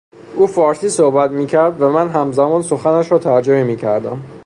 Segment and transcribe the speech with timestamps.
[0.35, 4.23] او فارسی صحبت میکرد و من همزمان سخنش را ترجمه میکردم.